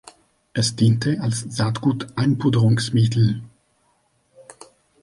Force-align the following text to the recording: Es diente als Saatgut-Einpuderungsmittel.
Es 0.53 0.75
diente 0.75 1.19
als 1.21 1.41
Saatgut-Einpuderungsmittel. 1.41 3.43